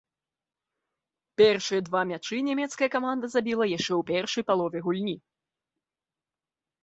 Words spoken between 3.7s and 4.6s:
яшчэ ў першай